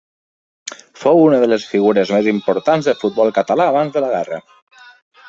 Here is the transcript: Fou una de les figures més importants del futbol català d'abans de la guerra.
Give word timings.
Fou 1.01 1.19
una 1.25 1.41
de 1.43 1.49
les 1.51 1.67
figures 1.73 2.13
més 2.15 2.29
importants 2.31 2.89
del 2.89 2.97
futbol 3.03 3.31
català 3.37 3.69
d'abans 3.71 3.95
de 3.99 4.05
la 4.07 4.11
guerra. 4.15 4.41